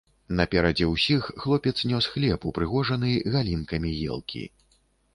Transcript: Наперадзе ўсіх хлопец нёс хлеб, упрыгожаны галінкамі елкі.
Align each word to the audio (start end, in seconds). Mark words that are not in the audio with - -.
Наперадзе 0.37 0.87
ўсіх 0.93 1.27
хлопец 1.43 1.75
нёс 1.93 2.09
хлеб, 2.15 2.49
упрыгожаны 2.55 3.15
галінкамі 3.39 3.97
елкі. 4.19 4.43